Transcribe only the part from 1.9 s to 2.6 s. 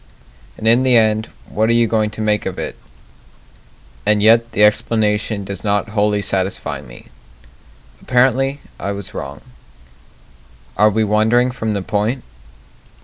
to make of